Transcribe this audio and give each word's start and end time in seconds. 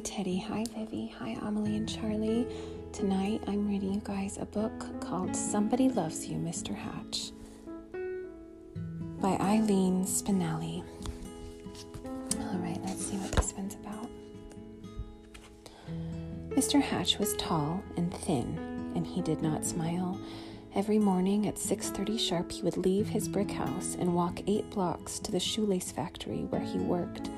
Teddy. 0.00 0.38
Hi, 0.38 0.64
Vivi. 0.74 1.12
Hi, 1.18 1.36
Amelie 1.42 1.76
and 1.76 1.86
Charlie. 1.86 2.46
Tonight 2.90 3.42
I'm 3.46 3.68
reading 3.68 3.92
you 3.92 4.00
guys 4.02 4.38
a 4.38 4.46
book 4.46 4.98
called 5.00 5.36
Somebody 5.36 5.90
Loves 5.90 6.26
You, 6.26 6.38
Mr. 6.38 6.74
Hatch 6.74 7.32
by 9.20 9.36
Eileen 9.40 10.04
Spinelli. 10.06 10.82
All 12.38 12.58
right, 12.60 12.80
let's 12.82 13.04
see 13.04 13.16
what 13.18 13.32
this 13.32 13.52
one's 13.52 13.74
about. 13.74 14.08
Mr. 16.50 16.80
Hatch 16.80 17.18
was 17.18 17.34
tall 17.36 17.82
and 17.98 18.12
thin, 18.12 18.92
and 18.94 19.06
he 19.06 19.20
did 19.20 19.42
not 19.42 19.66
smile. 19.66 20.18
Every 20.74 20.98
morning 20.98 21.46
at 21.46 21.58
6:30 21.58 22.18
sharp 22.18 22.52
he 22.52 22.62
would 22.62 22.78
leave 22.78 23.08
his 23.08 23.28
brick 23.28 23.50
house 23.50 23.96
and 24.00 24.14
walk 24.14 24.40
8 24.46 24.70
blocks 24.70 25.18
to 25.18 25.30
the 25.30 25.40
shoelace 25.40 25.92
factory 25.92 26.46
where 26.48 26.62
he 26.62 26.78
worked. 26.78 27.28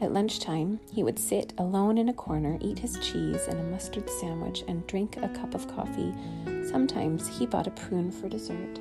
At 0.00 0.12
lunchtime, 0.12 0.80
he 0.92 1.02
would 1.02 1.18
sit 1.18 1.54
alone 1.56 1.96
in 1.96 2.10
a 2.10 2.12
corner, 2.12 2.58
eat 2.60 2.78
his 2.78 2.98
cheese 2.98 3.46
and 3.48 3.58
a 3.58 3.64
mustard 3.64 4.10
sandwich, 4.10 4.62
and 4.68 4.86
drink 4.86 5.16
a 5.16 5.28
cup 5.28 5.54
of 5.54 5.68
coffee. 5.68 6.14
Sometimes 6.70 7.38
he 7.38 7.46
bought 7.46 7.66
a 7.66 7.70
prune 7.70 8.10
for 8.10 8.28
dessert. 8.28 8.78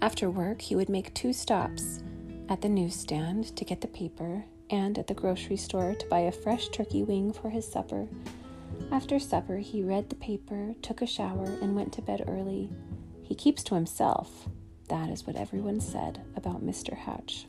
After 0.00 0.30
work, 0.30 0.62
he 0.62 0.76
would 0.76 0.88
make 0.88 1.12
two 1.12 1.32
stops 1.32 2.02
at 2.48 2.62
the 2.62 2.68
newsstand 2.68 3.54
to 3.56 3.64
get 3.64 3.80
the 3.80 3.88
paper 3.88 4.44
and 4.70 4.98
at 4.98 5.08
the 5.08 5.14
grocery 5.14 5.56
store 5.56 5.94
to 5.94 6.06
buy 6.06 6.20
a 6.20 6.32
fresh 6.32 6.68
turkey 6.68 7.02
wing 7.02 7.32
for 7.32 7.50
his 7.50 7.70
supper. 7.70 8.08
After 8.90 9.18
supper, 9.18 9.58
he 9.58 9.82
read 9.82 10.08
the 10.08 10.16
paper, 10.16 10.74
took 10.82 11.02
a 11.02 11.06
shower, 11.06 11.58
and 11.60 11.76
went 11.76 11.92
to 11.94 12.02
bed 12.02 12.24
early. 12.26 12.70
He 13.22 13.34
keeps 13.34 13.62
to 13.64 13.74
himself. 13.74 14.48
That 14.88 15.10
is 15.10 15.26
what 15.26 15.36
everyone 15.36 15.80
said 15.80 16.20
about 16.36 16.64
Mr. 16.64 16.94
Hatch. 16.94 17.46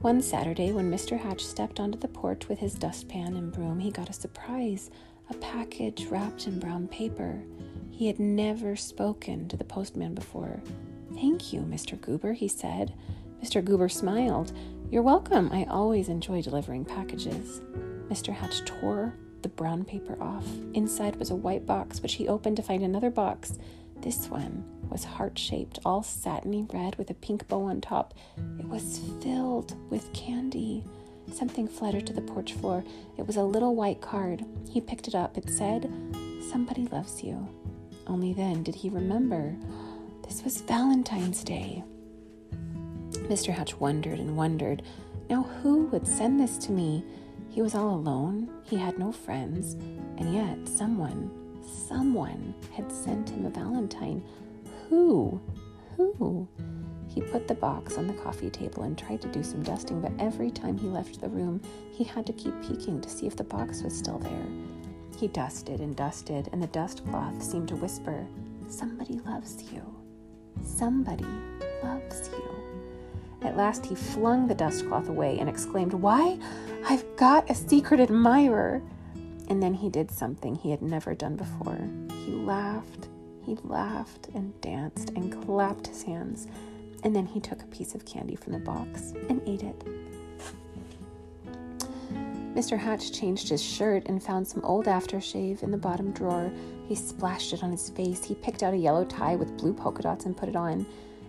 One 0.00 0.22
Saturday, 0.22 0.70
when 0.70 0.92
Mr. 0.92 1.18
Hatch 1.18 1.44
stepped 1.44 1.80
onto 1.80 1.98
the 1.98 2.06
porch 2.06 2.48
with 2.48 2.60
his 2.60 2.74
dustpan 2.74 3.34
and 3.36 3.50
broom, 3.50 3.80
he 3.80 3.90
got 3.90 4.08
a 4.08 4.12
surprise 4.12 4.90
a 5.28 5.34
package 5.34 6.06
wrapped 6.06 6.46
in 6.46 6.60
brown 6.60 6.86
paper. 6.86 7.42
He 7.90 8.06
had 8.06 8.20
never 8.20 8.76
spoken 8.76 9.48
to 9.48 9.56
the 9.56 9.64
postman 9.64 10.14
before. 10.14 10.62
Thank 11.14 11.52
you, 11.52 11.62
Mr. 11.62 12.00
Goober, 12.00 12.32
he 12.32 12.46
said. 12.46 12.94
Mr. 13.42 13.62
Goober 13.62 13.88
smiled. 13.88 14.52
You're 14.88 15.02
welcome. 15.02 15.50
I 15.52 15.64
always 15.64 16.08
enjoy 16.08 16.42
delivering 16.42 16.84
packages. 16.84 17.60
Mr. 18.08 18.32
Hatch 18.32 18.64
tore 18.64 19.14
the 19.42 19.48
brown 19.48 19.84
paper 19.84 20.16
off. 20.22 20.46
Inside 20.74 21.16
was 21.16 21.30
a 21.30 21.36
white 21.36 21.66
box, 21.66 22.00
which 22.00 22.14
he 22.14 22.28
opened 22.28 22.56
to 22.56 22.62
find 22.62 22.84
another 22.84 23.10
box. 23.10 23.58
This 24.00 24.28
one 24.28 24.64
was 24.88 25.04
heart 25.04 25.38
shaped, 25.38 25.78
all 25.84 26.02
satiny 26.02 26.66
red 26.72 26.96
with 26.96 27.10
a 27.10 27.14
pink 27.14 27.46
bow 27.48 27.64
on 27.64 27.80
top. 27.80 28.14
It 28.58 28.66
was 28.66 29.00
filled 29.20 29.74
with 29.90 30.12
candy. 30.12 30.84
Something 31.32 31.68
fluttered 31.68 32.06
to 32.06 32.12
the 32.12 32.22
porch 32.22 32.54
floor. 32.54 32.84
It 33.16 33.26
was 33.26 33.36
a 33.36 33.42
little 33.42 33.74
white 33.74 34.00
card. 34.00 34.44
He 34.70 34.80
picked 34.80 35.08
it 35.08 35.14
up. 35.14 35.36
It 35.36 35.50
said, 35.50 35.92
Somebody 36.50 36.86
loves 36.86 37.22
you. 37.22 37.48
Only 38.06 38.32
then 38.32 38.62
did 38.62 38.74
he 38.74 38.88
remember 38.88 39.54
this 40.26 40.42
was 40.42 40.60
Valentine's 40.62 41.44
Day. 41.44 41.84
Mr. 43.12 43.52
Hatch 43.52 43.78
wondered 43.78 44.18
and 44.18 44.36
wondered. 44.36 44.82
Now, 45.28 45.42
who 45.42 45.86
would 45.86 46.06
send 46.06 46.40
this 46.40 46.56
to 46.58 46.72
me? 46.72 47.04
He 47.50 47.60
was 47.60 47.74
all 47.74 47.94
alone. 47.94 48.48
He 48.64 48.76
had 48.76 48.98
no 48.98 49.12
friends. 49.12 49.74
And 50.16 50.32
yet, 50.32 50.66
someone, 50.66 51.30
someone 51.68 52.54
had 52.72 52.90
sent 52.90 53.30
him 53.30 53.46
a 53.46 53.50
Valentine. 53.50 54.22
Who? 54.88 55.40
Who? 55.96 56.48
He 57.08 57.20
put 57.22 57.48
the 57.48 57.54
box 57.54 57.96
on 57.96 58.06
the 58.06 58.12
coffee 58.14 58.50
table 58.50 58.82
and 58.84 58.96
tried 58.96 59.22
to 59.22 59.28
do 59.28 59.42
some 59.42 59.62
dusting, 59.62 60.00
but 60.00 60.12
every 60.18 60.50
time 60.50 60.78
he 60.78 60.86
left 60.86 61.20
the 61.20 61.28
room, 61.28 61.60
he 61.92 62.04
had 62.04 62.26
to 62.26 62.32
keep 62.32 62.54
peeking 62.62 63.00
to 63.00 63.08
see 63.08 63.26
if 63.26 63.36
the 63.36 63.44
box 63.44 63.82
was 63.82 63.96
still 63.96 64.18
there. 64.18 64.46
He 65.18 65.28
dusted 65.28 65.80
and 65.80 65.96
dusted, 65.96 66.48
and 66.52 66.62
the 66.62 66.68
dust 66.68 67.04
cloth 67.06 67.42
seemed 67.42 67.68
to 67.68 67.76
whisper, 67.76 68.26
Somebody 68.68 69.14
loves 69.26 69.64
you. 69.72 69.82
Somebody 70.62 71.26
loves 71.82 72.28
you. 72.28 72.58
At 73.42 73.56
last 73.56 73.86
he 73.86 73.94
flung 73.94 74.46
the 74.46 74.54
dust 74.54 74.86
cloth 74.86 75.08
away 75.08 75.38
and 75.38 75.48
exclaimed, 75.48 75.94
Why, 75.94 76.38
I've 76.84 77.04
got 77.16 77.50
a 77.50 77.54
secret 77.54 77.98
admirer! 78.00 78.82
And 79.48 79.62
then 79.62 79.74
he 79.74 79.88
did 79.88 80.10
something 80.10 80.54
he 80.54 80.70
had 80.70 80.82
never 80.82 81.14
done 81.14 81.36
before. 81.36 81.88
He 82.24 82.32
laughed 82.32 83.08
he 83.48 83.56
laughed 83.64 84.28
and 84.34 84.60
danced 84.60 85.08
and 85.16 85.42
clapped 85.46 85.86
his 85.86 86.02
hands, 86.02 86.48
and 87.02 87.16
then 87.16 87.24
he 87.24 87.40
took 87.40 87.62
a 87.62 87.66
piece 87.68 87.94
of 87.94 88.04
candy 88.04 88.36
from 88.36 88.52
the 88.52 88.58
box 88.58 89.14
and 89.30 89.40
ate 89.46 89.62
it. 89.62 89.84
Mr. 92.54 92.76
Hatch 92.76 93.10
changed 93.10 93.48
his 93.48 93.62
shirt 93.62 94.04
and 94.06 94.22
found 94.22 94.46
some 94.46 94.62
old 94.64 94.84
aftershave 94.84 95.62
in 95.62 95.70
the 95.70 95.78
bottom 95.78 96.12
drawer. 96.12 96.52
He 96.88 96.94
splashed 96.94 97.54
it 97.54 97.62
on 97.62 97.70
his 97.70 97.88
face. 97.88 98.22
He 98.22 98.34
picked 98.34 98.62
out 98.62 98.74
a 98.74 98.76
yellow 98.76 99.06
tie 99.06 99.36
with 99.36 99.56
blue 99.56 99.72
polka 99.72 100.02
dots 100.02 100.26
and 100.26 100.36
put 100.36 100.50
it 100.50 100.56
on. 100.56 100.84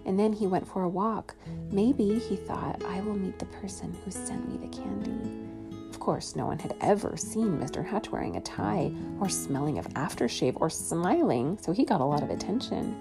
And 0.06 0.20
then 0.20 0.34
he 0.34 0.46
went 0.46 0.68
for 0.68 0.84
a 0.84 0.90
walk. 0.90 1.36
Maybe, 1.72 2.20
he 2.20 2.36
thought, 2.36 2.84
I 2.84 3.00
will 3.00 3.16
meet 3.16 3.40
the 3.40 3.46
person 3.46 3.96
who 4.04 4.12
sent 4.12 4.50
me 4.50 4.58
the 4.58 4.76
candy. 4.76 5.50
Of 5.90 6.00
course, 6.00 6.36
no 6.36 6.46
one 6.46 6.60
had 6.60 6.76
ever 6.82 7.18
seen 7.18 7.58
Mr. 7.60 7.86
Hatch 7.86 8.12
wearing 8.12 8.36
a 8.36 8.42
tie, 8.42 8.92
or 9.20 9.28
smelling 9.28 9.78
of 9.80 9.88
aftershave, 9.90 10.60
or 10.60 10.70
smiling, 10.70 11.58
so 11.62 11.72
he 11.72 11.84
got 11.84 12.02
a 12.02 12.06
lot 12.06 12.24
of 12.24 12.30
attention. 12.30 12.96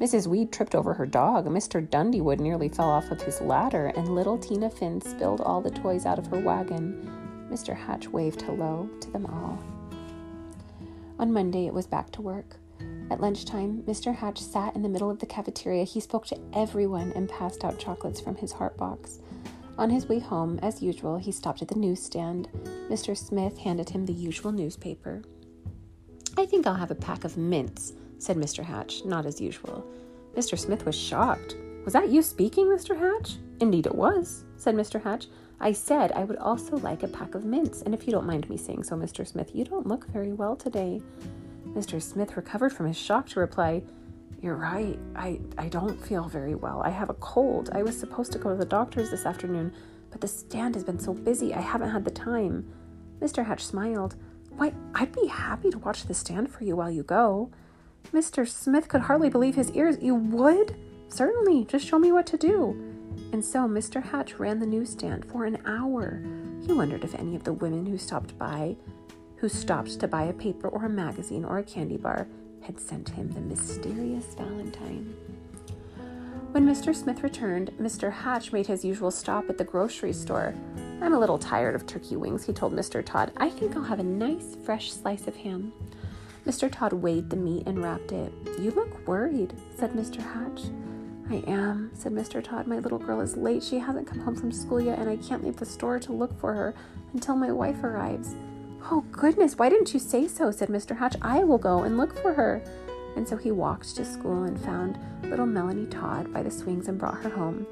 Mrs. 0.00 0.26
Weed 0.26 0.50
tripped 0.50 0.74
over 0.74 0.92
her 0.92 1.06
dog, 1.06 1.46
Mr. 1.46 1.86
Dundywood 1.86 2.40
nearly 2.40 2.68
fell 2.68 2.90
off 2.90 3.10
of 3.12 3.22
his 3.22 3.40
ladder, 3.40 3.92
and 3.96 4.14
little 4.14 4.36
Tina 4.36 4.68
Finn 4.68 5.00
spilled 5.00 5.40
all 5.40 5.60
the 5.60 5.70
toys 5.70 6.04
out 6.04 6.18
of 6.18 6.26
her 6.26 6.40
wagon. 6.40 7.48
Mr. 7.50 7.76
Hatch 7.76 8.08
waved 8.08 8.42
hello 8.42 8.88
to 9.00 9.10
them 9.12 9.26
all. 9.26 9.58
On 11.20 11.32
Monday, 11.32 11.66
it 11.66 11.74
was 11.74 11.86
back 11.86 12.10
to 12.10 12.22
work. 12.22 12.56
At 13.10 13.20
lunchtime, 13.20 13.84
Mr. 13.86 14.14
Hatch 14.14 14.40
sat 14.40 14.74
in 14.74 14.82
the 14.82 14.88
middle 14.88 15.10
of 15.10 15.20
the 15.20 15.26
cafeteria. 15.26 15.84
He 15.84 16.00
spoke 16.00 16.26
to 16.26 16.40
everyone 16.52 17.12
and 17.14 17.28
passed 17.28 17.64
out 17.64 17.78
chocolates 17.78 18.20
from 18.20 18.34
his 18.34 18.50
heart 18.50 18.76
box. 18.76 19.20
On 19.76 19.90
his 19.90 20.08
way 20.08 20.20
home, 20.20 20.58
as 20.62 20.82
usual, 20.82 21.16
he 21.16 21.32
stopped 21.32 21.60
at 21.60 21.68
the 21.68 21.74
newsstand. 21.74 22.48
Mr. 22.88 23.16
Smith 23.16 23.58
handed 23.58 23.90
him 23.90 24.06
the 24.06 24.12
usual 24.12 24.52
newspaper. 24.52 25.22
I 26.36 26.46
think 26.46 26.66
I'll 26.66 26.74
have 26.74 26.92
a 26.92 26.96
pack 26.96 27.24
of 27.24 27.36
mints, 27.36 27.92
said 28.18 28.36
Mr. 28.36 28.62
Hatch, 28.62 29.04
not 29.04 29.26
as 29.26 29.40
usual. 29.40 29.84
Mr. 30.36 30.58
Smith 30.58 30.86
was 30.86 30.96
shocked. 30.96 31.56
Was 31.84 31.92
that 31.92 32.08
you 32.08 32.22
speaking, 32.22 32.66
Mr. 32.66 32.96
Hatch? 32.96 33.36
Indeed 33.60 33.86
it 33.86 33.94
was, 33.94 34.44
said 34.56 34.74
Mr. 34.74 35.02
Hatch. 35.02 35.26
I 35.60 35.72
said 35.72 36.12
I 36.12 36.24
would 36.24 36.38
also 36.38 36.76
like 36.78 37.02
a 37.02 37.08
pack 37.08 37.34
of 37.34 37.44
mints, 37.44 37.82
and 37.82 37.94
if 37.94 38.06
you 38.06 38.12
don't 38.12 38.26
mind 38.26 38.48
me 38.48 38.56
saying 38.56 38.84
so, 38.84 38.96
Mr. 38.96 39.26
Smith, 39.26 39.50
you 39.54 39.64
don't 39.64 39.86
look 39.86 40.06
very 40.08 40.32
well 40.32 40.56
today. 40.56 41.02
Mr. 41.68 42.00
Smith 42.00 42.36
recovered 42.36 42.72
from 42.72 42.86
his 42.86 42.96
shock 42.96 43.28
to 43.30 43.40
reply, 43.40 43.82
you're 44.44 44.56
right. 44.56 44.98
I, 45.16 45.40
I 45.56 45.68
don't 45.68 45.98
feel 46.06 46.28
very 46.28 46.54
well. 46.54 46.82
I 46.84 46.90
have 46.90 47.08
a 47.08 47.14
cold. 47.14 47.70
I 47.72 47.82
was 47.82 47.98
supposed 47.98 48.30
to 48.32 48.38
go 48.38 48.50
to 48.50 48.56
the 48.56 48.66
doctor's 48.66 49.10
this 49.10 49.24
afternoon, 49.24 49.72
but 50.10 50.20
the 50.20 50.28
stand 50.28 50.74
has 50.74 50.84
been 50.84 50.98
so 50.98 51.14
busy 51.14 51.54
I 51.54 51.62
haven't 51.62 51.88
had 51.88 52.04
the 52.04 52.10
time. 52.10 52.70
Mr. 53.22 53.46
Hatch 53.46 53.64
smiled. 53.64 54.16
Why, 54.50 54.74
I'd 54.94 55.12
be 55.12 55.28
happy 55.28 55.70
to 55.70 55.78
watch 55.78 56.04
the 56.04 56.12
stand 56.12 56.52
for 56.52 56.62
you 56.62 56.76
while 56.76 56.90
you 56.90 57.02
go. 57.02 57.50
Mr. 58.12 58.46
Smith 58.46 58.86
could 58.86 59.00
hardly 59.00 59.30
believe 59.30 59.54
his 59.54 59.70
ears. 59.70 59.96
You 60.02 60.14
would? 60.14 60.76
Certainly. 61.08 61.64
Just 61.64 61.86
show 61.86 61.98
me 61.98 62.12
what 62.12 62.26
to 62.26 62.36
do. 62.36 62.72
And 63.32 63.42
so 63.42 63.60
Mr. 63.60 64.02
Hatch 64.02 64.34
ran 64.34 64.60
the 64.60 64.66
newsstand 64.66 65.24
for 65.24 65.46
an 65.46 65.58
hour. 65.64 66.22
He 66.66 66.74
wondered 66.74 67.02
if 67.02 67.14
any 67.14 67.34
of 67.34 67.44
the 67.44 67.54
women 67.54 67.86
who 67.86 67.96
stopped 67.96 68.36
by, 68.38 68.76
who 69.36 69.48
stopped 69.48 69.98
to 70.00 70.06
buy 70.06 70.24
a 70.24 70.34
paper 70.34 70.68
or 70.68 70.84
a 70.84 70.90
magazine 70.90 71.46
or 71.46 71.56
a 71.56 71.64
candy 71.64 71.96
bar, 71.96 72.28
had 72.64 72.80
sent 72.80 73.10
him 73.10 73.30
the 73.30 73.40
mysterious 73.40 74.34
valentine. 74.34 75.14
When 76.52 76.66
Mr. 76.66 76.94
Smith 76.94 77.22
returned, 77.22 77.72
Mr. 77.80 78.12
Hatch 78.12 78.52
made 78.52 78.66
his 78.66 78.84
usual 78.84 79.10
stop 79.10 79.50
at 79.50 79.58
the 79.58 79.64
grocery 79.64 80.12
store. 80.12 80.54
I'm 81.02 81.12
a 81.12 81.18
little 81.18 81.38
tired 81.38 81.74
of 81.74 81.86
turkey 81.86 82.16
wings, 82.16 82.46
he 82.46 82.52
told 82.52 82.72
Mr. 82.72 83.04
Todd. 83.04 83.32
I 83.36 83.50
think 83.50 83.76
I'll 83.76 83.82
have 83.82 83.98
a 83.98 84.04
nice 84.04 84.56
fresh 84.64 84.92
slice 84.92 85.26
of 85.26 85.36
ham. 85.36 85.72
Mr. 86.46 86.70
Todd 86.70 86.92
weighed 86.92 87.28
the 87.28 87.36
meat 87.36 87.66
and 87.66 87.82
wrapped 87.82 88.12
it. 88.12 88.32
You 88.60 88.70
look 88.70 89.06
worried, 89.06 89.52
said 89.76 89.92
Mr. 89.92 90.18
Hatch. 90.18 90.70
I 91.30 91.42
am, 91.50 91.90
said 91.94 92.12
Mr. 92.12 92.44
Todd. 92.44 92.66
My 92.66 92.78
little 92.78 92.98
girl 92.98 93.20
is 93.20 93.36
late. 93.36 93.62
She 93.62 93.78
hasn't 93.78 94.06
come 94.06 94.20
home 94.20 94.36
from 94.36 94.52
school 94.52 94.80
yet, 94.80 94.98
and 94.98 95.08
I 95.08 95.16
can't 95.16 95.42
leave 95.42 95.56
the 95.56 95.66
store 95.66 95.98
to 95.98 96.12
look 96.12 96.38
for 96.38 96.52
her 96.52 96.74
until 97.14 97.34
my 97.34 97.50
wife 97.50 97.82
arrives. 97.82 98.36
Oh, 98.90 99.02
goodness, 99.12 99.56
why 99.56 99.70
didn't 99.70 99.94
you 99.94 100.00
say 100.00 100.28
so? 100.28 100.50
said 100.50 100.68
Mr. 100.68 100.96
Hatch. 100.96 101.16
I 101.22 101.42
will 101.42 101.58
go 101.58 101.84
and 101.84 101.96
look 101.96 102.20
for 102.20 102.34
her. 102.34 102.62
And 103.16 103.26
so 103.26 103.36
he 103.36 103.50
walked 103.50 103.96
to 103.96 104.04
school 104.04 104.44
and 104.44 104.60
found 104.60 104.98
little 105.22 105.46
Melanie 105.46 105.86
Todd 105.86 106.32
by 106.32 106.42
the 106.42 106.50
swings 106.50 106.88
and 106.88 106.98
brought 106.98 107.22
her 107.22 107.30
home. 107.30 107.66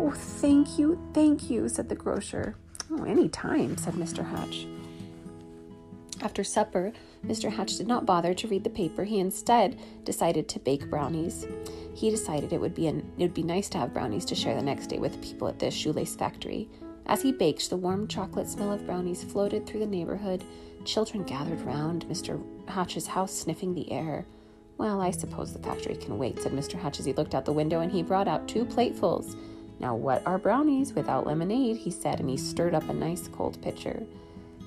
Oh, 0.00 0.10
thank 0.10 0.78
you, 0.78 0.98
thank 1.12 1.50
you, 1.50 1.68
said 1.68 1.88
the 1.88 1.94
grocer. 1.94 2.56
Oh, 2.90 3.04
any 3.04 3.28
time, 3.28 3.76
said 3.76 3.94
Mr. 3.94 4.26
Hatch. 4.26 4.66
After 6.22 6.42
supper, 6.42 6.92
Mr. 7.26 7.50
Hatch 7.52 7.76
did 7.76 7.86
not 7.86 8.06
bother 8.06 8.32
to 8.32 8.48
read 8.48 8.64
the 8.64 8.70
paper. 8.70 9.04
He 9.04 9.20
instead 9.20 9.78
decided 10.04 10.48
to 10.48 10.58
bake 10.58 10.88
brownies. 10.88 11.46
He 11.94 12.10
decided 12.10 12.52
it 12.52 12.60
would 12.60 12.74
be 12.74 12.86
an, 12.86 13.10
it 13.18 13.22
would 13.22 13.34
be 13.34 13.42
nice 13.42 13.68
to 13.70 13.78
have 13.78 13.92
brownies 13.92 14.24
to 14.26 14.34
share 14.34 14.54
the 14.54 14.62
next 14.62 14.86
day 14.86 14.98
with 14.98 15.20
people 15.22 15.48
at 15.48 15.58
the 15.58 15.70
shoelace 15.70 16.14
factory. 16.14 16.68
As 17.06 17.22
he 17.22 17.32
baked, 17.32 17.70
the 17.70 17.76
warm 17.76 18.08
chocolate 18.08 18.48
smell 18.48 18.72
of 18.72 18.84
brownies 18.84 19.22
floated 19.22 19.64
through 19.66 19.80
the 19.80 19.86
neighborhood. 19.86 20.44
Children 20.84 21.24
gathered 21.24 21.60
round 21.62 22.06
Mr. 22.08 22.42
Hatch's 22.68 23.06
house, 23.06 23.32
sniffing 23.32 23.74
the 23.74 23.90
air. 23.92 24.26
Well, 24.76 25.00
I 25.00 25.10
suppose 25.10 25.52
the 25.52 25.60
factory 25.60 25.96
can 25.96 26.18
wait, 26.18 26.40
said 26.40 26.52
Mr. 26.52 26.78
Hatch 26.78 26.98
as 26.98 27.06
he 27.06 27.12
looked 27.12 27.34
out 27.34 27.44
the 27.44 27.52
window, 27.52 27.80
and 27.80 27.90
he 27.90 28.02
brought 28.02 28.28
out 28.28 28.48
two 28.48 28.64
platefuls. 28.64 29.36
Now, 29.78 29.94
what 29.94 30.26
are 30.26 30.38
brownies 30.38 30.94
without 30.94 31.26
lemonade? 31.26 31.76
he 31.76 31.90
said, 31.90 32.20
and 32.20 32.28
he 32.28 32.36
stirred 32.36 32.74
up 32.74 32.88
a 32.88 32.92
nice 32.92 33.28
cold 33.28 33.60
pitcher. 33.62 34.02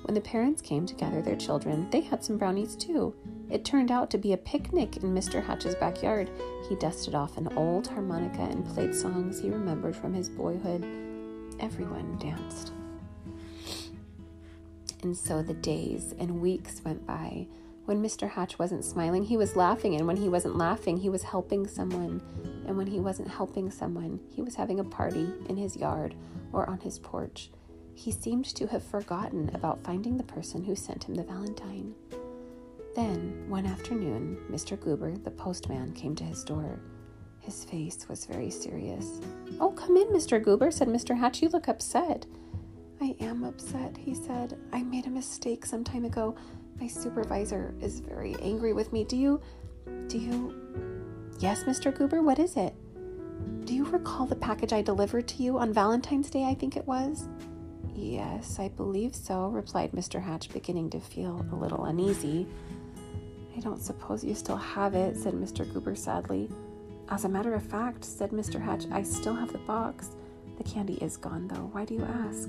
When 0.04 0.14
the 0.14 0.20
parents 0.20 0.62
came 0.62 0.86
to 0.86 0.94
gather 0.94 1.20
their 1.20 1.36
children, 1.36 1.88
they 1.90 2.00
had 2.00 2.24
some 2.24 2.38
brownies 2.38 2.74
too. 2.74 3.14
It 3.50 3.64
turned 3.64 3.90
out 3.90 4.10
to 4.10 4.18
be 4.18 4.32
a 4.32 4.38
picnic 4.38 4.96
in 4.96 5.14
Mr. 5.14 5.44
Hatch's 5.44 5.74
backyard. 5.74 6.30
He 6.68 6.74
dusted 6.76 7.14
off 7.14 7.36
an 7.36 7.52
old 7.56 7.86
harmonica 7.86 8.42
and 8.42 8.66
played 8.66 8.94
songs 8.94 9.40
he 9.40 9.50
remembered 9.50 9.94
from 9.94 10.14
his 10.14 10.28
boyhood. 10.28 11.09
Everyone 11.60 12.16
danced. 12.18 12.72
And 15.02 15.16
so 15.16 15.42
the 15.42 15.54
days 15.54 16.14
and 16.18 16.40
weeks 16.40 16.82
went 16.84 17.06
by. 17.06 17.46
When 17.84 18.02
Mr. 18.02 18.30
Hatch 18.30 18.58
wasn't 18.58 18.84
smiling, 18.84 19.24
he 19.24 19.36
was 19.36 19.56
laughing, 19.56 19.94
and 19.94 20.06
when 20.06 20.16
he 20.16 20.28
wasn't 20.28 20.56
laughing, 20.56 20.96
he 20.96 21.08
was 21.08 21.22
helping 21.22 21.66
someone. 21.66 22.22
And 22.66 22.76
when 22.76 22.86
he 22.86 23.00
wasn't 23.00 23.28
helping 23.28 23.70
someone, 23.70 24.20
he 24.34 24.42
was 24.42 24.54
having 24.54 24.80
a 24.80 24.84
party 24.84 25.28
in 25.48 25.56
his 25.56 25.76
yard 25.76 26.14
or 26.52 26.68
on 26.68 26.80
his 26.80 26.98
porch. 26.98 27.50
He 27.94 28.12
seemed 28.12 28.46
to 28.56 28.66
have 28.68 28.82
forgotten 28.82 29.50
about 29.54 29.84
finding 29.84 30.16
the 30.16 30.24
person 30.24 30.64
who 30.64 30.74
sent 30.74 31.04
him 31.04 31.14
the 31.14 31.24
valentine. 31.24 31.94
Then, 32.94 33.44
one 33.48 33.66
afternoon, 33.66 34.38
Mr. 34.50 34.80
Goober, 34.80 35.16
the 35.16 35.30
postman, 35.30 35.92
came 35.92 36.14
to 36.16 36.24
his 36.24 36.42
door. 36.42 36.80
His 37.40 37.64
face 37.64 38.08
was 38.08 38.26
very 38.26 38.50
serious. 38.50 39.20
Oh, 39.60 39.70
come 39.70 39.96
in, 39.96 40.08
Mr. 40.08 40.42
Goober, 40.42 40.70
said 40.70 40.88
Mr. 40.88 41.18
Hatch. 41.18 41.42
You 41.42 41.48
look 41.48 41.68
upset. 41.68 42.26
I 43.00 43.16
am 43.20 43.44
upset, 43.44 43.96
he 43.96 44.14
said. 44.14 44.58
I 44.72 44.82
made 44.82 45.06
a 45.06 45.10
mistake 45.10 45.64
some 45.64 45.82
time 45.82 46.04
ago. 46.04 46.36
My 46.80 46.86
supervisor 46.86 47.74
is 47.80 48.00
very 48.00 48.36
angry 48.42 48.72
with 48.72 48.92
me. 48.92 49.04
Do 49.04 49.16
you. 49.16 49.40
Do 50.06 50.18
you. 50.18 50.54
Yes, 51.38 51.64
Mr. 51.64 51.96
Goober, 51.96 52.22
what 52.22 52.38
is 52.38 52.56
it? 52.56 52.74
Do 53.64 53.74
you 53.74 53.84
recall 53.86 54.26
the 54.26 54.36
package 54.36 54.72
I 54.72 54.82
delivered 54.82 55.26
to 55.28 55.42
you 55.42 55.58
on 55.58 55.72
Valentine's 55.72 56.28
Day, 56.28 56.44
I 56.44 56.54
think 56.54 56.76
it 56.76 56.86
was? 56.86 57.26
Yes, 57.94 58.58
I 58.58 58.68
believe 58.68 59.14
so, 59.14 59.48
replied 59.48 59.92
Mr. 59.92 60.22
Hatch, 60.22 60.50
beginning 60.50 60.90
to 60.90 61.00
feel 61.00 61.44
a 61.52 61.54
little 61.54 61.84
uneasy. 61.86 62.46
I 63.56 63.60
don't 63.60 63.82
suppose 63.82 64.24
you 64.24 64.34
still 64.34 64.56
have 64.56 64.94
it, 64.94 65.16
said 65.16 65.34
Mr. 65.34 65.70
Goober 65.72 65.94
sadly. 65.94 66.50
As 67.10 67.24
a 67.24 67.28
matter 67.28 67.54
of 67.54 67.62
fact, 67.64 68.04
said 68.04 68.30
Mr. 68.30 68.60
Hatch, 68.60 68.86
I 68.92 69.02
still 69.02 69.34
have 69.34 69.52
the 69.52 69.58
box. 69.58 70.10
The 70.58 70.64
candy 70.64 70.94
is 70.94 71.16
gone, 71.16 71.48
though. 71.48 71.68
Why 71.72 71.84
do 71.84 71.94
you 71.94 72.04
ask? 72.04 72.48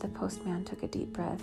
The 0.00 0.08
postman 0.08 0.64
took 0.64 0.82
a 0.82 0.88
deep 0.88 1.12
breath. 1.12 1.42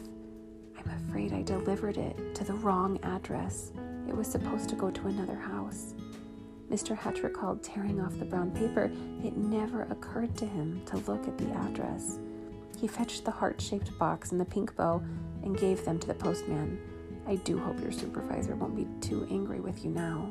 I'm 0.78 0.92
afraid 0.92 1.32
I 1.32 1.42
delivered 1.42 1.98
it 1.98 2.36
to 2.36 2.44
the 2.44 2.54
wrong 2.56 3.00
address. 3.02 3.72
It 4.10 4.16
was 4.16 4.28
supposed 4.28 4.68
to 4.70 4.76
go 4.76 4.92
to 4.92 5.08
another 5.08 5.38
house. 5.38 5.94
Mr. 6.70 6.98
Hatch 6.98 7.24
recalled 7.24 7.64
tearing 7.64 8.02
off 8.02 8.20
the 8.20 8.26
brown 8.26 8.52
paper. 8.52 8.92
It 9.24 9.38
never 9.38 9.84
occurred 9.84 10.36
to 10.38 10.46
him 10.46 10.82
to 10.88 10.98
look 10.98 11.26
at 11.28 11.38
the 11.38 11.50
address. 11.52 12.20
He 12.78 12.88
fetched 12.88 13.24
the 13.24 13.32
heart 13.32 13.62
shaped 13.62 13.98
box 13.98 14.34
and 14.34 14.42
the 14.42 14.46
pink 14.46 14.76
bow 14.76 15.02
and 15.44 15.58
gave 15.58 15.86
them 15.86 15.98
to 16.00 16.08
the 16.08 16.14
postman. 16.14 16.78
I 17.26 17.36
do 17.36 17.58
hope 17.58 17.80
your 17.80 17.94
supervisor 17.94 18.56
won't 18.56 18.76
be 18.76 18.88
too 19.00 19.26
angry 19.32 19.62
with 19.62 19.86
you 19.86 19.92
now. 19.92 20.30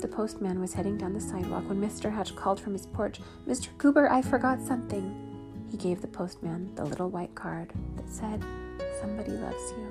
The 0.00 0.06
postman 0.06 0.60
was 0.60 0.74
heading 0.74 0.96
down 0.96 1.12
the 1.12 1.20
sidewalk 1.20 1.68
when 1.68 1.80
Mr. 1.80 2.12
Hatch 2.12 2.36
called 2.36 2.60
from 2.60 2.72
his 2.72 2.86
porch, 2.86 3.20
Mr. 3.48 3.68
Goober, 3.78 4.08
I 4.10 4.22
forgot 4.22 4.60
something. 4.60 5.12
He 5.70 5.76
gave 5.76 6.00
the 6.00 6.06
postman 6.06 6.72
the 6.76 6.84
little 6.84 7.10
white 7.10 7.34
card 7.34 7.72
that 7.96 8.08
said, 8.08 8.44
Somebody 9.00 9.32
loves 9.32 9.72
you. 9.72 9.88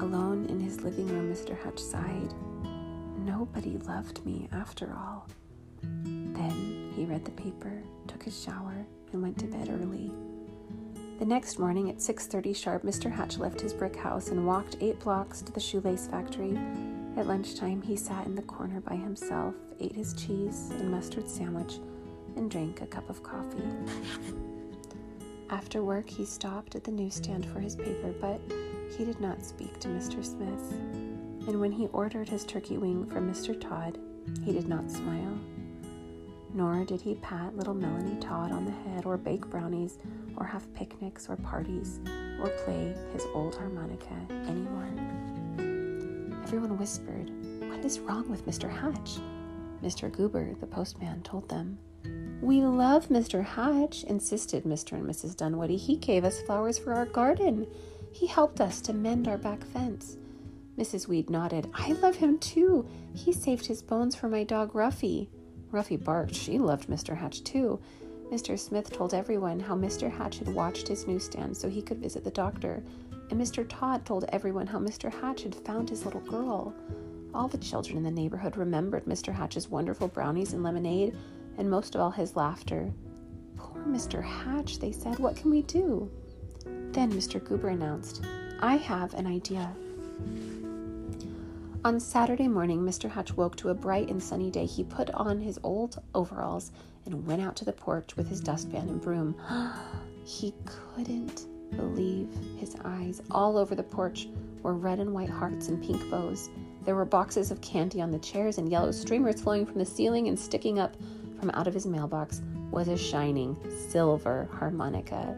Alone 0.00 0.46
in 0.48 0.60
his 0.60 0.80
living 0.80 1.08
room, 1.08 1.30
Mr. 1.30 1.56
Hatch 1.62 1.78
sighed. 1.78 2.32
Nobody 3.18 3.76
loved 3.78 4.24
me 4.24 4.48
after 4.52 4.94
all. 4.96 5.28
Then 5.82 6.92
he 6.96 7.04
read 7.04 7.26
the 7.26 7.30
paper, 7.32 7.82
took 8.06 8.22
his 8.22 8.42
shower, 8.42 8.86
and 9.12 9.22
went 9.22 9.38
to 9.38 9.46
bed 9.46 9.68
early. 9.68 10.10
The 11.18 11.26
next 11.26 11.58
morning 11.58 11.90
at 11.90 12.00
6:30 12.00 12.54
sharp, 12.56 12.82
Mr. 12.82 13.10
Hatch 13.10 13.36
left 13.36 13.60
his 13.60 13.74
brick 13.74 13.94
house 13.94 14.28
and 14.28 14.46
walked 14.46 14.78
8 14.80 14.98
blocks 15.00 15.42
to 15.42 15.52
the 15.52 15.60
shoelace 15.60 16.06
factory. 16.06 16.58
At 17.20 17.26
lunchtime, 17.26 17.82
he 17.82 17.96
sat 17.96 18.24
in 18.24 18.34
the 18.34 18.40
corner 18.40 18.80
by 18.80 18.96
himself, 18.96 19.54
ate 19.78 19.94
his 19.94 20.14
cheese 20.14 20.70
and 20.70 20.90
mustard 20.90 21.28
sandwich, 21.28 21.74
and 22.34 22.50
drank 22.50 22.80
a 22.80 22.86
cup 22.86 23.10
of 23.10 23.22
coffee. 23.22 23.62
After 25.50 25.82
work, 25.82 26.08
he 26.08 26.24
stopped 26.24 26.76
at 26.76 26.84
the 26.84 26.90
newsstand 26.90 27.44
for 27.44 27.60
his 27.60 27.76
paper, 27.76 28.14
but 28.22 28.40
he 28.96 29.04
did 29.04 29.20
not 29.20 29.44
speak 29.44 29.78
to 29.80 29.88
Mr. 29.88 30.24
Smith. 30.24 30.72
And 31.46 31.60
when 31.60 31.72
he 31.72 31.88
ordered 31.88 32.26
his 32.26 32.46
turkey 32.46 32.78
wing 32.78 33.04
from 33.04 33.30
Mr. 33.30 33.60
Todd, 33.60 33.98
he 34.42 34.52
did 34.52 34.66
not 34.66 34.90
smile 34.90 35.38
nor 36.52 36.84
did 36.84 37.00
he 37.00 37.14
pat 37.16 37.56
little 37.56 37.74
Melanie 37.74 38.20
Todd 38.20 38.50
on 38.50 38.64
the 38.64 38.72
head 38.72 39.06
or 39.06 39.16
bake 39.16 39.48
brownies 39.48 39.98
or 40.36 40.44
have 40.44 40.72
picnics 40.74 41.28
or 41.28 41.36
parties 41.36 42.00
or 42.40 42.48
play 42.64 42.94
his 43.12 43.24
old 43.34 43.54
harmonica 43.54 44.14
anymore. 44.48 44.88
Everyone 46.50 46.78
whispered, 46.78 47.30
What 47.70 47.84
is 47.84 48.00
wrong 48.00 48.28
with 48.28 48.44
Mr. 48.44 48.68
Hatch? 48.68 49.20
Mr. 49.84 50.10
Goober, 50.10 50.52
the 50.58 50.66
postman, 50.66 51.22
told 51.22 51.48
them. 51.48 51.78
We 52.42 52.62
love 52.62 53.06
Mr. 53.06 53.44
Hatch, 53.44 54.02
insisted 54.02 54.64
Mr. 54.64 54.94
and 54.94 55.06
Mrs. 55.06 55.36
Dunwoody. 55.36 55.76
He 55.76 55.94
gave 55.94 56.24
us 56.24 56.42
flowers 56.42 56.76
for 56.76 56.92
our 56.92 57.06
garden. 57.06 57.68
He 58.10 58.26
helped 58.26 58.60
us 58.60 58.80
to 58.80 58.92
mend 58.92 59.28
our 59.28 59.38
back 59.38 59.62
fence. 59.62 60.16
Mrs. 60.76 61.06
Weed 61.06 61.30
nodded. 61.30 61.70
I 61.72 61.92
love 61.92 62.16
him 62.16 62.36
too. 62.38 62.84
He 63.14 63.32
saved 63.32 63.66
his 63.66 63.80
bones 63.80 64.16
for 64.16 64.28
my 64.28 64.42
dog 64.42 64.72
Ruffy. 64.72 65.28
Ruffy 65.70 66.02
barked. 66.02 66.34
She 66.34 66.58
loved 66.58 66.88
Mr. 66.88 67.16
Hatch 67.16 67.44
too. 67.44 67.78
Mr. 68.32 68.58
Smith 68.58 68.90
told 68.90 69.14
everyone 69.14 69.60
how 69.60 69.76
Mr. 69.76 70.10
Hatch 70.10 70.40
had 70.40 70.52
watched 70.52 70.88
his 70.88 71.06
newsstand 71.06 71.56
so 71.56 71.68
he 71.68 71.80
could 71.80 71.98
visit 71.98 72.24
the 72.24 72.30
doctor, 72.32 72.82
and 73.30 73.40
Mr. 73.40 73.64
Todd 73.68 74.04
told 74.04 74.24
everyone 74.30 74.66
how 74.66 74.78
Mr. 74.78 75.12
Hatch 75.12 75.44
had 75.44 75.54
found 75.54 75.88
his 75.88 76.04
little 76.04 76.20
girl. 76.20 76.74
All 77.32 77.46
the 77.46 77.58
children 77.58 77.96
in 77.96 78.02
the 78.02 78.10
neighborhood 78.10 78.56
remembered 78.56 79.04
Mr. 79.04 79.32
Hatch's 79.32 79.68
wonderful 79.68 80.08
brownies 80.08 80.52
and 80.52 80.64
lemonade, 80.64 81.16
and 81.56 81.70
most 81.70 81.94
of 81.94 82.00
all 82.00 82.10
his 82.10 82.34
laughter. 82.34 82.92
Poor 83.56 83.84
Mr. 83.84 84.22
Hatch, 84.22 84.80
they 84.80 84.90
said. 84.90 85.20
What 85.20 85.36
can 85.36 85.50
we 85.50 85.62
do? 85.62 86.10
Then 86.90 87.12
Mr. 87.12 87.42
Goober 87.42 87.68
announced, 87.68 88.24
I 88.58 88.76
have 88.76 89.14
an 89.14 89.28
idea. 89.28 89.72
On 91.84 92.00
Saturday 92.00 92.48
morning, 92.48 92.80
Mr. 92.80 93.08
Hatch 93.08 93.32
woke 93.36 93.56
to 93.56 93.68
a 93.68 93.74
bright 93.74 94.10
and 94.10 94.20
sunny 94.20 94.50
day. 94.50 94.66
He 94.66 94.82
put 94.82 95.08
on 95.10 95.40
his 95.40 95.58
old 95.62 96.02
overalls 96.16 96.72
and 97.06 97.26
went 97.26 97.42
out 97.42 97.54
to 97.56 97.64
the 97.64 97.72
porch 97.72 98.16
with 98.16 98.28
his 98.28 98.40
dustpan 98.40 98.88
and 98.88 99.00
broom. 99.00 99.36
he 100.24 100.52
couldn't 100.66 101.46
believe 101.76 102.28
his 102.58 102.76
eyes. 102.84 103.22
All 103.30 103.56
over 103.56 103.74
the 103.74 103.82
porch 103.82 104.28
were 104.62 104.74
red 104.74 105.00
and 105.00 105.12
white 105.12 105.30
hearts 105.30 105.68
and 105.68 105.82
pink 105.82 106.10
bows. 106.10 106.50
There 106.84 106.94
were 106.94 107.04
boxes 107.04 107.50
of 107.50 107.60
candy 107.60 108.00
on 108.00 108.10
the 108.10 108.18
chairs 108.18 108.58
and 108.58 108.70
yellow 108.70 108.90
streamers 108.90 109.40
flowing 109.40 109.66
from 109.66 109.78
the 109.78 109.84
ceiling, 109.84 110.28
and 110.28 110.38
sticking 110.38 110.78
up 110.78 110.96
from 111.38 111.50
out 111.50 111.66
of 111.66 111.74
his 111.74 111.86
mailbox 111.86 112.42
was 112.70 112.88
a 112.88 112.96
shining 112.96 113.56
silver 113.90 114.48
harmonica. 114.52 115.36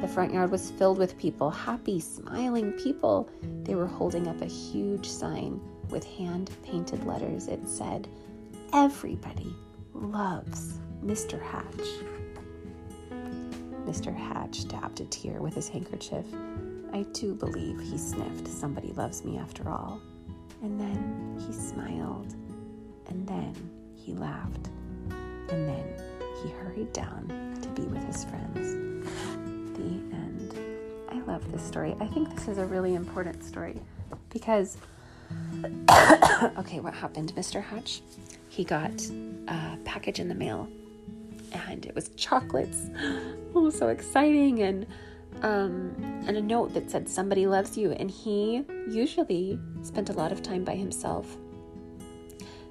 The 0.00 0.08
front 0.08 0.32
yard 0.32 0.50
was 0.50 0.70
filled 0.70 0.98
with 0.98 1.18
people, 1.18 1.50
happy, 1.50 1.98
smiling 1.98 2.72
people. 2.72 3.28
They 3.64 3.74
were 3.74 3.86
holding 3.86 4.28
up 4.28 4.40
a 4.40 4.46
huge 4.46 5.08
sign 5.08 5.60
with 5.88 6.04
hand 6.04 6.50
painted 6.62 7.04
letters. 7.04 7.48
It 7.48 7.68
said, 7.68 8.06
Everybody 8.72 9.54
loves 9.94 10.78
Mr. 11.04 11.42
Hatch. 11.42 11.88
Mr. 13.88 14.14
Hatch 14.14 14.68
dabbed 14.68 15.00
a 15.00 15.06
tear 15.06 15.40
with 15.40 15.54
his 15.54 15.66
handkerchief. 15.66 16.26
I 16.92 17.06
do 17.14 17.34
believe 17.34 17.80
he 17.80 17.96
sniffed, 17.96 18.46
Somebody 18.46 18.92
loves 18.92 19.24
me 19.24 19.38
after 19.38 19.66
all. 19.70 19.98
And 20.62 20.78
then 20.78 21.42
he 21.46 21.54
smiled. 21.54 22.34
And 23.06 23.26
then 23.26 23.54
he 23.96 24.12
laughed. 24.12 24.68
And 25.48 25.66
then 25.66 25.86
he 26.42 26.50
hurried 26.50 26.92
down 26.92 27.56
to 27.62 27.68
be 27.70 27.88
with 27.88 28.04
his 28.04 28.26
friends. 28.26 28.74
The 29.78 29.82
end. 30.14 30.54
I 31.08 31.20
love 31.20 31.50
this 31.50 31.62
story. 31.62 31.96
I 31.98 32.06
think 32.08 32.34
this 32.34 32.46
is 32.46 32.58
a 32.58 32.66
really 32.66 32.94
important 32.94 33.42
story 33.42 33.80
because 34.28 34.76
okay, 36.58 36.80
what 36.80 36.92
happened, 36.92 37.32
Mr. 37.36 37.62
Hatch? 37.62 38.02
He 38.50 38.64
got 38.64 38.92
a 39.48 39.78
package 39.84 40.20
in 40.20 40.28
the 40.28 40.34
mail 40.34 40.68
and 41.52 41.86
it 41.86 41.94
was 41.94 42.10
chocolates. 42.10 42.90
Oh, 43.54 43.70
so 43.70 43.88
exciting. 43.88 44.60
And 44.60 44.86
um, 45.40 45.94
and 46.26 46.36
a 46.36 46.42
note 46.42 46.74
that 46.74 46.90
said 46.90 47.08
somebody 47.08 47.46
loves 47.46 47.78
you 47.78 47.92
and 47.92 48.10
he 48.10 48.62
usually 48.90 49.58
spent 49.80 50.10
a 50.10 50.12
lot 50.12 50.32
of 50.32 50.42
time 50.42 50.64
by 50.64 50.74
himself 50.74 51.38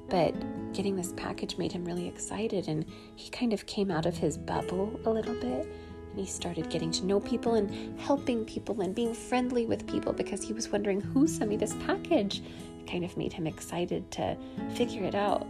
but 0.09 0.33
getting 0.73 0.95
this 0.95 1.13
package 1.17 1.57
made 1.57 1.71
him 1.71 1.83
really 1.83 2.07
excited, 2.07 2.67
and 2.67 2.85
he 3.15 3.29
kind 3.29 3.53
of 3.53 3.65
came 3.65 3.91
out 3.91 4.05
of 4.05 4.15
his 4.15 4.37
bubble 4.37 4.99
a 5.05 5.09
little 5.09 5.33
bit. 5.35 5.67
And 6.11 6.19
he 6.19 6.25
started 6.25 6.69
getting 6.69 6.91
to 6.91 7.05
know 7.05 7.19
people 7.19 7.55
and 7.55 7.99
helping 7.99 8.45
people 8.45 8.81
and 8.81 8.95
being 8.95 9.13
friendly 9.13 9.65
with 9.65 9.85
people 9.87 10.13
because 10.13 10.41
he 10.41 10.53
was 10.53 10.69
wondering 10.69 11.01
who 11.01 11.27
sent 11.27 11.49
me 11.49 11.57
this 11.57 11.75
package. 11.85 12.41
It 12.79 12.89
kind 12.89 13.03
of 13.03 13.15
made 13.17 13.33
him 13.33 13.47
excited 13.47 14.09
to 14.11 14.37
figure 14.73 15.03
it 15.03 15.15
out. 15.15 15.45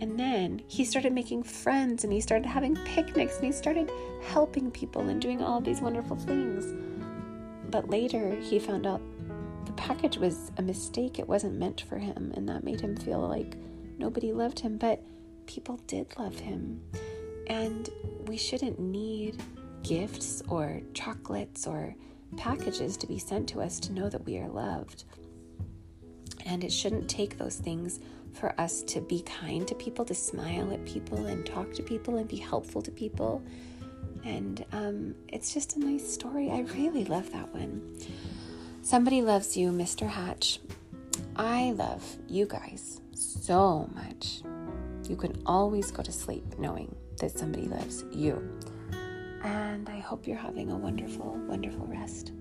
And 0.00 0.18
then 0.18 0.62
he 0.66 0.84
started 0.84 1.12
making 1.12 1.42
friends 1.42 2.04
and 2.04 2.12
he 2.12 2.20
started 2.20 2.46
having 2.46 2.74
picnics 2.84 3.36
and 3.36 3.44
he 3.44 3.52
started 3.52 3.90
helping 4.22 4.70
people 4.70 5.08
and 5.08 5.20
doing 5.20 5.42
all 5.42 5.60
these 5.60 5.82
wonderful 5.82 6.16
things. 6.16 6.74
But 7.70 7.90
later 7.90 8.34
he 8.36 8.58
found 8.58 8.86
out 8.86 9.02
the 9.66 9.72
package 9.72 10.16
was 10.16 10.50
a 10.56 10.62
mistake. 10.62 11.18
It 11.18 11.28
wasn't 11.28 11.58
meant 11.58 11.82
for 11.82 11.98
him. 11.98 12.32
And 12.34 12.48
that 12.48 12.64
made 12.64 12.80
him 12.80 12.96
feel 12.96 13.20
like 13.20 13.56
nobody 13.98 14.32
loved 14.32 14.58
him. 14.58 14.78
But 14.78 15.02
people 15.46 15.78
did 15.86 16.06
love 16.18 16.38
him. 16.38 16.80
And 17.46 17.90
we 18.26 18.38
shouldn't 18.38 18.78
need 18.78 19.42
gifts 19.82 20.42
or 20.48 20.80
chocolates 20.94 21.66
or 21.66 21.94
packages 22.36 22.96
to 22.96 23.06
be 23.06 23.18
sent 23.18 23.48
to 23.50 23.60
us 23.60 23.80
to 23.80 23.92
know 23.92 24.08
that 24.08 24.24
we 24.24 24.38
are 24.38 24.48
loved. 24.48 25.04
And 26.46 26.64
it 26.64 26.72
shouldn't 26.72 27.08
take 27.08 27.36
those 27.36 27.56
things 27.56 28.00
for 28.32 28.58
us 28.60 28.82
to 28.84 29.00
be 29.00 29.22
kind 29.22 29.66
to 29.68 29.74
people, 29.74 30.04
to 30.04 30.14
smile 30.14 30.72
at 30.72 30.84
people 30.84 31.26
and 31.26 31.44
talk 31.44 31.72
to 31.74 31.82
people 31.82 32.16
and 32.16 32.28
be 32.28 32.36
helpful 32.36 32.82
to 32.82 32.90
people. 32.90 33.42
And 34.24 34.64
um, 34.72 35.14
it's 35.28 35.52
just 35.54 35.76
a 35.76 35.80
nice 35.80 36.12
story. 36.12 36.50
I 36.50 36.60
really 36.74 37.04
love 37.04 37.30
that 37.32 37.52
one. 37.54 37.96
Somebody 38.82 39.22
loves 39.22 39.56
you, 39.56 39.70
Mr. 39.70 40.08
Hatch. 40.08 40.60
I 41.36 41.72
love 41.72 42.04
you 42.28 42.46
guys 42.46 43.00
so 43.14 43.88
much. 43.94 44.42
You 45.08 45.16
can 45.16 45.42
always 45.46 45.90
go 45.90 46.02
to 46.02 46.12
sleep 46.12 46.58
knowing 46.58 46.94
that 47.18 47.38
somebody 47.38 47.66
loves 47.66 48.04
you. 48.10 48.58
And 49.42 49.88
I 49.88 49.98
hope 49.98 50.26
you're 50.26 50.36
having 50.36 50.70
a 50.70 50.76
wonderful, 50.76 51.38
wonderful 51.48 51.86
rest. 51.86 52.32